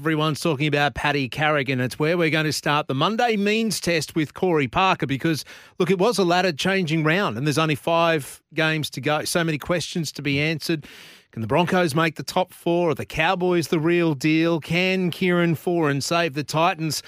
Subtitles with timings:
[0.00, 1.78] Everyone's talking about Paddy Carrigan.
[1.78, 5.44] It's where we're going to start the Monday means test with Corey Parker because,
[5.78, 9.24] look, it was a ladder changing round and there's only five games to go.
[9.24, 10.86] So many questions to be answered.
[11.32, 12.88] Can the Broncos make the top four?
[12.88, 14.58] Are the Cowboys the real deal?
[14.58, 17.02] Can Kieran Foran save the Titans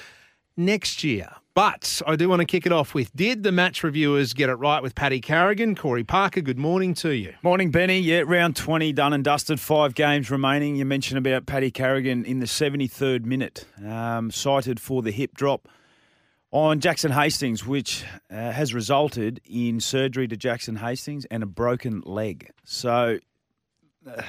[0.55, 1.31] next year?
[1.55, 4.55] But I do want to kick it off with Did the match reviewers get it
[4.55, 5.75] right with Paddy Carrigan?
[5.75, 7.35] Corey Parker, good morning to you.
[7.43, 7.99] Morning, Benny.
[7.99, 9.61] Yeah, round 20 done and dusted.
[9.61, 10.77] Five games remaining.
[10.77, 15.69] You mentioned about Paddy Carrigan in the 73rd minute, um, cited for the hip drop
[16.53, 22.01] on Jackson Hastings, which uh, has resulted in surgery to Jackson Hastings and a broken
[22.07, 22.51] leg.
[22.65, 23.19] So.
[24.09, 24.23] Uh,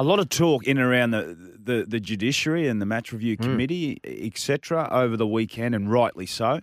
[0.00, 3.36] a lot of talk in and around the, the, the judiciary and the match review
[3.36, 4.26] committee, mm.
[4.26, 6.62] etc., over the weekend, and rightly so.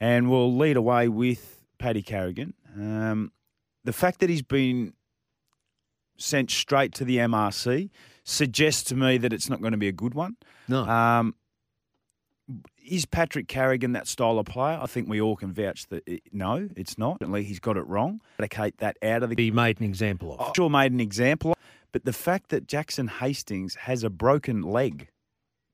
[0.00, 2.54] And we'll lead away with Paddy Carrigan.
[2.74, 3.32] Um,
[3.84, 4.94] the fact that he's been
[6.16, 7.90] sent straight to the MRC
[8.24, 10.36] suggests to me that it's not going to be a good one.
[10.66, 10.84] No.
[10.84, 11.34] Um,
[12.86, 14.78] is Patrick Carrigan that style of player?
[14.80, 17.18] I think we all can vouch that it, no, it's not.
[17.20, 18.22] Certainly he's got it wrong.
[18.38, 19.36] Eradicate that out of the.
[19.36, 20.56] He made an example of.
[20.56, 21.54] Sure, made an example.
[21.98, 25.08] But the fact that Jackson Hastings has a broken leg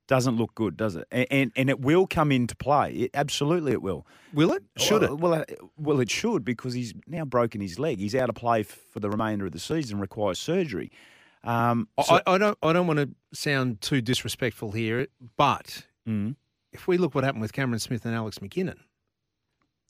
[0.09, 1.07] doesn't look good, does it?
[1.13, 2.93] And and, and it will come into play.
[2.93, 4.07] It, absolutely, it will.
[4.33, 4.63] Will it?
[4.79, 5.21] Should well, it?
[5.21, 5.45] Well, uh,
[5.77, 7.99] well, it should because he's now broken his leg.
[7.99, 10.01] He's out of play for the remainder of the season.
[10.01, 10.91] Requires surgery.
[11.43, 12.57] Um, so, I, I, don't.
[12.63, 16.37] I don't want to sound too disrespectful here, but mm.
[16.73, 18.79] if we look what happened with Cameron Smith and Alex McKinnon,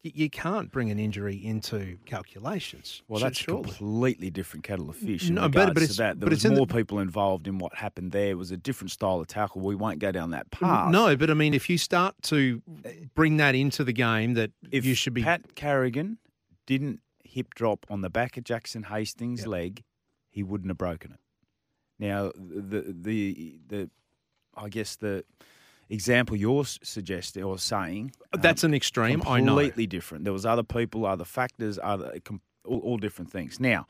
[0.04, 3.02] you can't bring an injury into calculations.
[3.08, 3.62] Well, that's surely.
[3.62, 5.28] a completely different kettle of fish.
[5.28, 6.20] In no, but, but it's, that.
[6.20, 8.30] there but was more the, people involved in what happened there.
[8.30, 9.62] It was a different style of tackle.
[9.62, 10.90] We won't go down that path.
[10.90, 12.60] No, but I mean, if you start to
[13.14, 15.22] bring that into the game, that if you should be.
[15.22, 16.18] Pat Carrigan
[16.66, 19.48] didn't hip drop on the back of Jackson Hastings' yep.
[19.48, 19.84] leg,
[20.28, 21.20] he wouldn't have broken it.
[21.98, 23.90] Now, the the the,
[24.54, 25.24] I guess the
[25.88, 29.20] example you're suggesting or saying that's um, an extreme.
[29.20, 29.90] Completely I know.
[29.90, 30.24] different.
[30.24, 32.18] There was other people, other factors, other
[32.64, 33.60] all, all different things.
[33.60, 33.86] Now,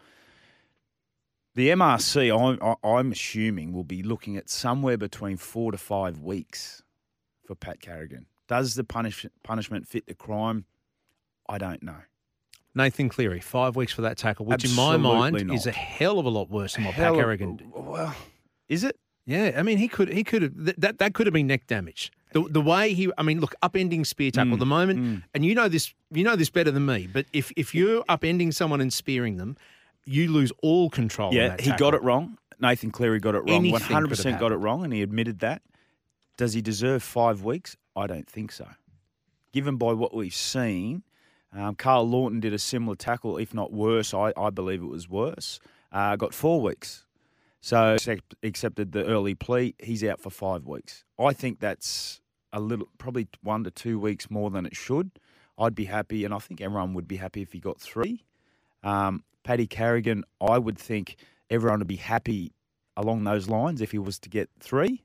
[1.54, 6.82] the MRC, I'm, I'm assuming, will be looking at somewhere between four to five weeks
[7.46, 8.26] for Pat Carrigan.
[8.48, 10.64] Does the punish, punishment fit the crime?
[11.48, 12.02] I don't know.
[12.74, 15.54] Nathan Cleary, five weeks for that tackle, which Absolutely in my mind not.
[15.54, 17.68] is a hell of a lot worse than what Pat Carrigan did.
[17.72, 18.14] Well,
[18.68, 18.98] is it?
[19.26, 22.12] Yeah, I mean, he could he could have that that could have been neck damage.
[22.32, 24.56] The the way he, I mean, look, upending spear tackle.
[24.56, 25.22] Mm, the moment, mm.
[25.32, 27.06] and you know this, you know this better than me.
[27.06, 29.56] But if if you're upending someone and spearing them,
[30.04, 31.32] you lose all control.
[31.32, 32.36] Yeah, he got it wrong.
[32.60, 33.70] Nathan Cleary got it wrong.
[33.70, 35.62] One hundred percent got it wrong, and he admitted that.
[36.36, 37.76] Does he deserve five weeks?
[37.94, 38.66] I don't think so.
[39.52, 41.04] Given by what we've seen,
[41.52, 44.12] um, Karl Lawton did a similar tackle, if not worse.
[44.12, 45.60] I, I believe it was worse.
[45.92, 47.04] Uh, got four weeks.
[47.64, 47.96] So
[48.42, 49.74] accepted the early plea.
[49.78, 51.02] He's out for five weeks.
[51.18, 52.20] I think that's
[52.52, 55.12] a little, probably one to two weeks more than it should.
[55.58, 58.22] I'd be happy, and I think everyone would be happy if he got three.
[58.82, 61.16] Um, Paddy Carrigan, I would think
[61.48, 62.52] everyone would be happy
[62.98, 65.02] along those lines if he was to get three.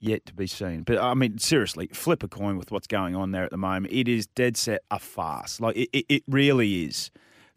[0.00, 0.82] Yet to be seen.
[0.82, 3.90] But I mean, seriously, flip a coin with what's going on there at the moment.
[3.90, 5.60] It is dead set a farce.
[5.60, 7.10] Like it, it, it really is.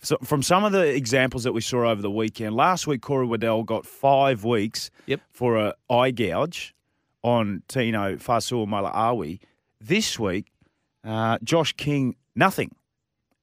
[0.03, 3.25] So from some of the examples that we saw over the weekend, last week Corey
[3.25, 5.22] Waddell got five weeks Yep.
[5.31, 6.75] for a eye gouge
[7.24, 9.39] on Tino Fa'asuamaleaui.
[9.80, 10.51] This week,
[11.06, 12.75] uh, Josh King, nothing.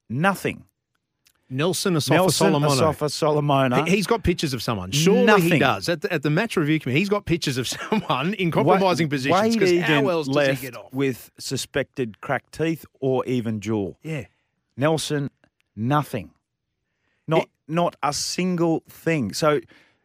[0.08, 0.64] Nothing.
[1.52, 3.08] Nelson Asofa Nelson Solomon.
[3.08, 3.84] Solomona.
[3.90, 4.92] He, has got pictures of someone.
[4.92, 5.88] Surely he does.
[5.88, 9.56] At the, at the match review committee, he's got pictures of someone in compromising positions.
[9.56, 10.92] Because how else does left he get off?
[10.92, 13.94] with suspected cracked teeth or even jaw?
[14.02, 14.26] Yeah.
[14.76, 15.30] Nelson,
[15.74, 16.30] nothing.
[17.30, 19.32] Not not a single thing.
[19.32, 19.60] So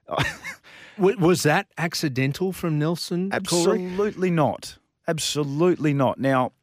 [0.98, 3.30] Was that accidental from Nelson?
[3.34, 4.78] Absolutely not.
[5.08, 6.20] Absolutely not.
[6.20, 6.54] Now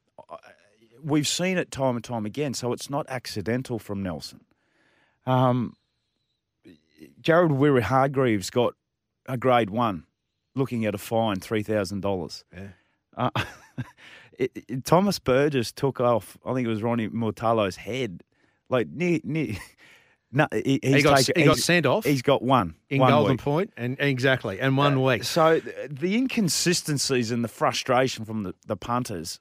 [1.02, 4.40] we've seen it time and time again, so it's not accidental from Nelson.
[5.26, 5.74] Um,
[7.20, 8.74] Jared Waerea-Hargreaves got
[9.26, 10.04] a grade one
[10.54, 12.44] looking at a fine three thousand dollars.
[12.52, 12.68] Yeah.
[13.16, 13.30] Uh,
[14.38, 16.38] it, it- Thomas Burgess took off.
[16.44, 18.22] I think it was Ronnie Mulitalo's head,
[18.68, 19.56] like near near.
[20.32, 23.10] No, he, he's he got, taken- he got sent off He's got one in one
[23.10, 23.36] Golden.
[23.36, 25.24] Point, and exactly, and one uh, week.
[25.24, 29.40] So th- the inconsistencies and the frustration from the, the punters,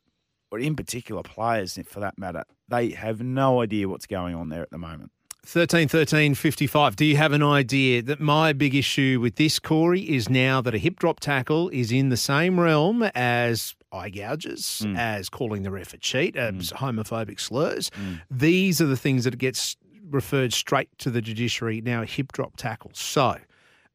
[0.51, 4.61] or in particular players for that matter, they have no idea what's going on there
[4.61, 5.11] at the moment.
[5.45, 6.95] 13 13 55.
[6.95, 10.75] Do you have an idea that my big issue with this, Corey, is now that
[10.75, 14.97] a hip drop tackle is in the same realm as eye gouges, mm.
[14.97, 16.73] as calling the ref a cheat, as mm.
[16.73, 17.89] homophobic slurs?
[17.91, 18.21] Mm.
[18.29, 19.77] These are the things that it gets
[20.11, 22.91] referred straight to the judiciary now, hip drop tackle.
[22.93, 23.37] So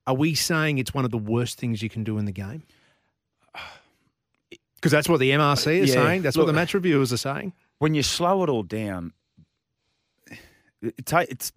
[0.07, 2.63] are we saying it's one of the worst things you can do in the game?
[4.77, 6.23] Because that's what the MRC is Yeah, saying.
[6.23, 7.55] That's what the match reviewers are saying.
[7.79, 9.15] When you slow it all down,
[11.07, 11.51] take it's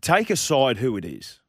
[0.00, 1.40] take aside who it is.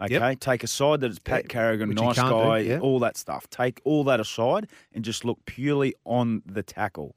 [0.00, 2.78] Okay, take aside that it's Pat Carrigan, which nice can't do, guy, yeah.
[2.78, 3.50] all that stuff.
[3.50, 7.14] Take all that aside and just look purely on the tackle.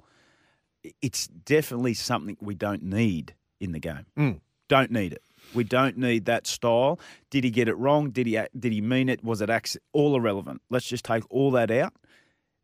[1.01, 4.06] It's definitely something we don't need in the game.
[4.18, 4.41] Mm.
[4.67, 5.23] Don't need it.
[5.53, 6.99] We don't need that style.
[7.29, 8.09] Did he get it wrong?
[8.09, 9.23] Did he did he mean it?
[9.23, 10.61] Was it all irrelevant?
[10.69, 11.93] Let's just take all that out.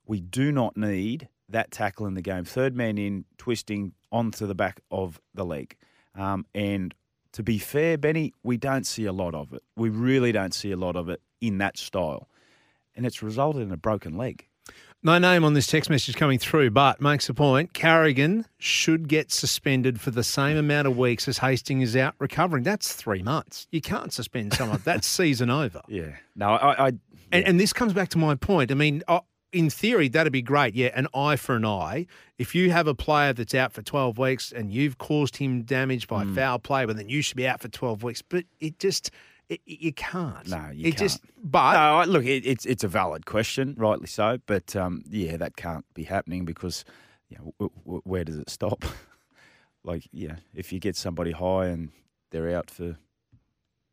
[0.05, 2.44] We do not need that tackle in the game.
[2.44, 5.75] Third man in, twisting onto the back of the leg.
[6.15, 6.94] Um, and
[7.33, 9.63] to be fair, Benny, we don't see a lot of it.
[9.75, 12.29] We really don't see a lot of it in that style.
[12.95, 14.47] And it's resulted in a broken leg.
[15.05, 17.73] No name on this text message coming through, but makes a point.
[17.73, 22.63] Carrigan should get suspended for the same amount of weeks as Hastings is out recovering.
[22.63, 23.67] That's three months.
[23.71, 24.81] You can't suspend someone.
[24.85, 25.81] That's season over.
[25.89, 26.15] Yeah.
[26.38, 26.88] No, I.
[26.88, 26.88] I
[27.33, 28.71] And, and this comes back to my point.
[28.71, 29.19] I mean, uh,
[29.51, 30.73] in theory, that'd be great.
[30.73, 32.07] Yeah, an eye for an eye.
[32.38, 36.07] If you have a player that's out for 12 weeks and you've caused him damage
[36.07, 36.33] by Hmm.
[36.33, 38.21] foul play, well, then you should be out for 12 weeks.
[38.21, 39.11] But it just,
[39.50, 40.48] it, you can't.
[40.48, 41.51] No, you it just, can't.
[41.51, 44.38] but no, look, it, it's it's a valid question, rightly so.
[44.45, 46.86] But um, yeah, that can't be happening because,
[47.30, 48.84] you know, w- w- where does it stop?
[49.84, 51.92] like, yeah, if you get somebody high and
[52.31, 52.95] they're out for, you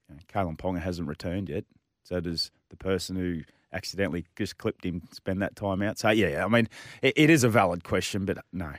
[0.09, 1.65] know, Kalyn Ponga hasn't returned yet,
[2.05, 3.43] so does the person who
[3.73, 5.99] accidentally just clipped him spend that time out.
[5.99, 6.69] So yeah, I mean,
[7.03, 8.73] it, it is a valid question, but no.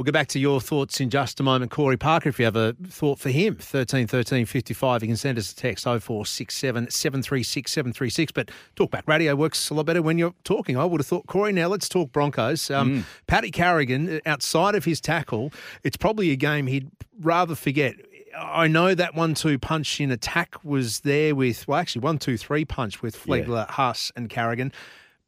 [0.00, 1.70] We'll get back to your thoughts in just a moment.
[1.70, 5.36] Corey Parker, if you have a thought for him, 13 13 55, you can send
[5.36, 8.32] us a text 0467 736 736.
[8.32, 10.78] But Talkback Radio works a lot better when you're talking.
[10.78, 12.70] I would have thought, Corey, now let's talk Broncos.
[12.70, 15.52] Um, Paddy Carrigan, outside of his tackle,
[15.82, 17.94] it's probably a game he'd rather forget.
[18.34, 22.38] I know that one two punch in attack was there with, well, actually, one two
[22.38, 24.72] three punch with Flegler, Haas, and Carrigan.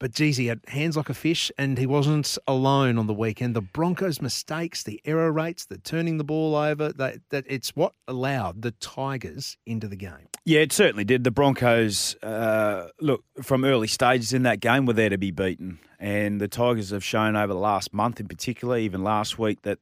[0.03, 3.55] But geez, he had hands like a fish, and he wasn't alone on the weekend.
[3.55, 7.93] The Broncos' mistakes, the error rates, the turning the ball over, that, that it's what
[8.09, 10.27] allowed the Tigers into the game.
[10.45, 11.23] Yeah, it certainly did.
[11.23, 15.79] The Broncos, uh, look, from early stages in that game, were there to be beaten.
[16.01, 19.79] And the Tigers have shown over the last month in particular, even last week, that,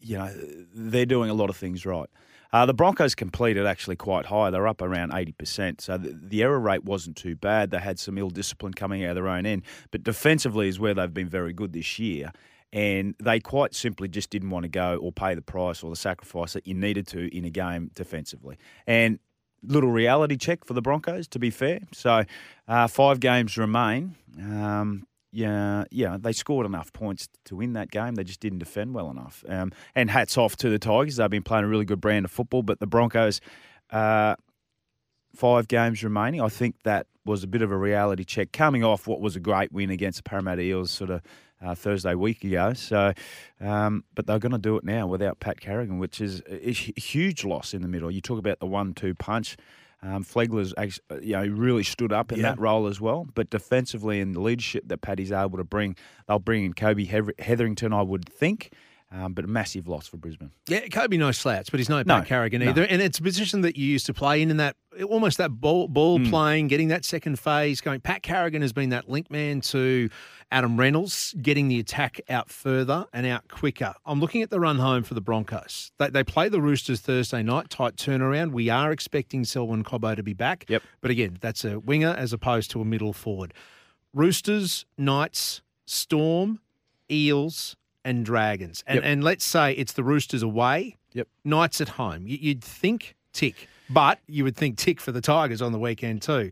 [0.00, 0.32] you know,
[0.74, 2.08] they're doing a lot of things right.
[2.52, 4.50] Uh, the Broncos completed actually quite high.
[4.50, 5.80] They're up around 80%.
[5.80, 7.70] So the, the error rate wasn't too bad.
[7.70, 9.62] They had some ill discipline coming out of their own end.
[9.90, 12.32] But defensively is where they've been very good this year.
[12.72, 15.96] And they quite simply just didn't want to go or pay the price or the
[15.96, 18.58] sacrifice that you needed to in a game defensively.
[18.86, 19.18] And
[19.62, 21.80] little reality check for the Broncos, to be fair.
[21.92, 22.24] So
[22.68, 24.16] uh, five games remain.
[24.38, 25.06] Um,
[25.36, 28.14] yeah, yeah, they scored enough points to win that game.
[28.14, 29.44] They just didn't defend well enough.
[29.46, 31.16] Um, and hats off to the Tigers.
[31.16, 32.62] They've been playing a really good brand of football.
[32.62, 33.42] But the Broncos,
[33.90, 34.36] uh,
[35.34, 36.40] five games remaining.
[36.40, 39.40] I think that was a bit of a reality check coming off what was a
[39.40, 41.20] great win against the Parramatta Eels sort of
[41.60, 42.72] uh, Thursday week ago.
[42.72, 43.12] So,
[43.60, 46.92] um, but they're going to do it now without Pat Carrigan, which is a hu-
[46.96, 48.10] huge loss in the middle.
[48.10, 49.58] You talk about the one-two punch.
[50.02, 50.74] Um, Flegler's
[51.22, 52.50] you know, really stood up in Yeah.
[52.50, 53.26] that role as well.
[53.34, 55.96] But defensively and the leadership that Paddy's able to bring,
[56.28, 57.04] they'll bring in Kobe
[57.38, 58.72] Hetherington, I would think.
[59.12, 60.50] Um, but a massive loss for Brisbane.
[60.68, 62.70] Yeah, Kobe no slouch, but he's no No, Pat Carrigan no.
[62.70, 62.82] either.
[62.82, 64.74] And it's a position that you used to play in, in that
[65.04, 66.30] almost that ball, ball Hmm.
[66.30, 68.00] playing, getting that second phase going.
[68.00, 70.08] Pat Carrigan has been that link man to
[70.52, 73.94] Adam Reynolds, getting the attack out further and out quicker.
[74.04, 75.90] I'm looking at the run home for the Broncos.
[75.98, 78.52] They, they play the Roosters Thursday night, tight turnaround.
[78.52, 80.64] We are expecting Selwyn Cobbo to be back.
[80.68, 80.82] Yep.
[81.00, 83.52] But again, that's a winger as opposed to a middle forward.
[84.14, 86.60] Roosters, Knights, Storm,
[87.10, 88.82] Eels, and Dragons.
[88.86, 89.04] And, Yep.
[89.04, 91.28] and let's say it's the Roosters away, Yep.
[91.44, 92.24] Knights at home.
[92.26, 96.50] You'd think tick, but you would think tick for the Tigers on the weekend too.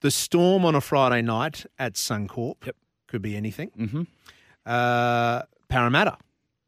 [0.00, 2.66] The Storm on a Friday night at Suncorp.
[2.66, 2.76] Yep.
[3.06, 3.70] Could be anything.
[3.78, 4.02] Mm-hmm.
[4.66, 6.16] Uh, Parramatta,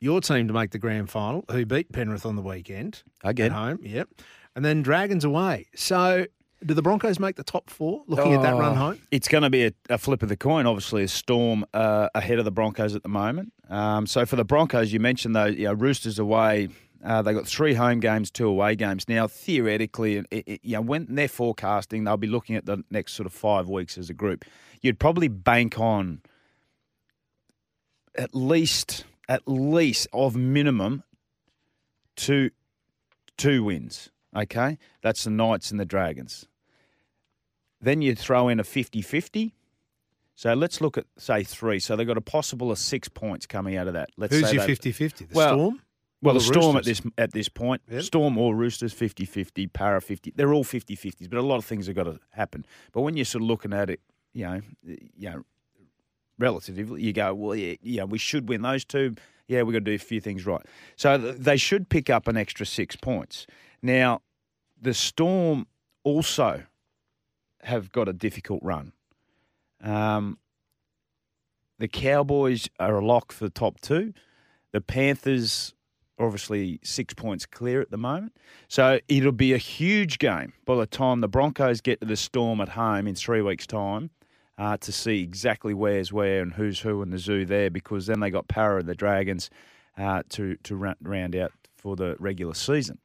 [0.00, 3.46] your team to make the grand final, who beat Penrith on the weekend Again.
[3.46, 3.78] at home.
[3.82, 4.08] Yep.
[4.56, 5.66] And then Dragons away.
[5.74, 6.26] So
[6.64, 9.00] Do the Broncos make the top four looking at that run Oh, home?
[9.10, 10.66] It's going to be a, a flip of the coin.
[10.66, 13.52] Obviously, a storm uh, ahead of the Broncos at the moment.
[13.68, 16.68] Um, so for the Broncos, you mentioned though, you know, Roosters away.
[17.04, 19.06] Uh, they got three home games, two away games.
[19.08, 23.12] Now, theoretically, it, it, you know, when they're forecasting, they'll be looking at the next
[23.12, 24.44] sort of five weeks as a group.
[24.80, 26.22] You'd probably bank on
[28.16, 31.02] at least, at least of minimum
[32.16, 32.50] two,
[33.36, 34.10] two wins.
[34.34, 36.46] Okay, that's the Knights and the Dragons.
[37.80, 39.54] Then you throw in a 50 50.
[40.36, 41.78] So let's look at, say, three.
[41.78, 44.08] So they've got a possible of six points coming out of that.
[44.16, 45.24] Let's Who's say your that- 50 50?
[45.26, 45.80] The Well, Storm?
[46.24, 48.02] Well, the Storm at this at this point, Yep.
[48.02, 50.32] Storm or Roosters 50 50, Para 50.
[50.34, 52.64] They're all 50 50s, but a lot of things have got to happen.
[52.92, 54.00] But when you're sort of looking at it,
[54.32, 55.44] you know, you know,
[56.38, 59.14] relatively, you go, well, yeah, yeah, we should win those two.
[59.48, 60.62] Yeah, we've got to do a few things right.
[60.96, 63.46] So th- they should pick up an extra six points.
[63.82, 64.22] Now,
[64.80, 65.66] the Storm
[66.02, 66.62] also
[67.62, 68.92] have got a difficult run.
[69.82, 70.38] Um,
[71.78, 74.14] the Cowboys are a lock for the top two.
[74.72, 75.74] The Panthers
[76.18, 78.36] obviously six points clear at the moment.
[78.68, 82.60] So it'll be a huge game by the time the Broncos get to the Storm
[82.60, 84.10] at home in three weeks' time
[84.58, 88.20] uh, to see exactly where's where and who's who in the zoo there because then
[88.20, 89.50] they got Para and the Dragons
[89.98, 92.98] uh, to, to round out for the regular season.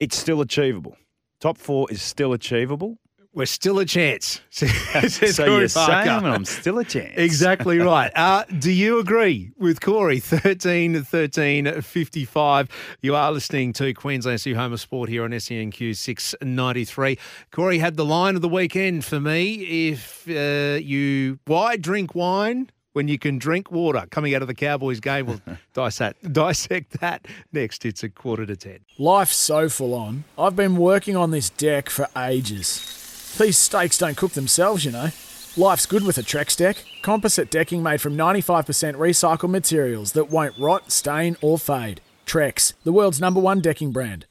[0.00, 0.96] It's still achievable.
[1.40, 2.98] Top four is still achievable.
[3.34, 4.40] We're still a chance.
[4.50, 5.68] so Corey you're Parker.
[5.68, 7.14] saying I'm still a chance.
[7.16, 8.12] Exactly right.
[8.14, 10.20] Uh, do you agree with Corey?
[10.20, 12.68] 13 13 55.
[13.02, 17.18] You are listening to Queensland's new home of sport here on SENQ 693.
[17.50, 19.88] Corey had the line of the weekend for me.
[19.90, 24.06] If uh, you, why drink wine when you can drink water?
[24.10, 25.40] Coming out of the Cowboys game, we'll
[25.72, 27.84] dissect, dissect that next.
[27.84, 28.78] It's a quarter to 10.
[28.96, 30.22] Life's so full on.
[30.38, 33.00] I've been working on this deck for ages.
[33.38, 35.08] These steaks don't cook themselves, you know.
[35.56, 36.84] Life's good with a Trex deck.
[37.02, 42.00] Composite decking made from 95% recycled materials that won't rot, stain, or fade.
[42.26, 44.26] Trex, the world's number one decking brand.